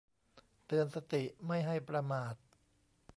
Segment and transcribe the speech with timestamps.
[0.65, 2.35] เตือนสติไม่ให้ประมาท